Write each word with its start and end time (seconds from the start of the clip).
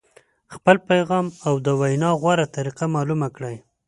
خپل 0.55 0.75
پیغام 0.89 1.25
او 1.47 1.53
د 1.65 1.67
وینا 1.81 2.09
غوره 2.21 2.45
طریقه 2.55 2.85
معلومه 2.95 3.27
کړئ. 3.35 3.55